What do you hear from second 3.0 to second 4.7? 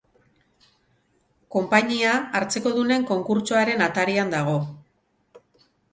konkurtsoaren atarian dago.